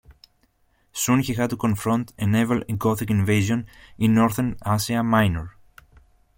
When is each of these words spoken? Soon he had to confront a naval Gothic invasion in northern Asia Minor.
Soon 0.93 1.19
he 1.19 1.35
had 1.35 1.51
to 1.51 1.55
confront 1.57 2.11
a 2.17 2.25
naval 2.25 2.61
Gothic 2.61 3.11
invasion 3.11 3.67
in 3.99 4.15
northern 4.15 4.57
Asia 4.65 5.03
Minor. 5.03 5.55